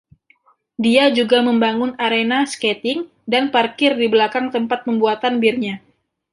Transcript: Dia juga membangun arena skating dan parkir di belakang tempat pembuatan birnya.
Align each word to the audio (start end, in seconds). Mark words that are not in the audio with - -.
Dia 0.85 1.05
juga 1.17 1.37
membangun 1.47 1.91
arena 2.07 2.39
skating 2.53 2.99
dan 3.33 3.43
parkir 3.55 3.91
di 4.01 4.07
belakang 4.13 4.45
tempat 4.55 4.79
pembuatan 4.89 5.33
birnya. 5.43 5.75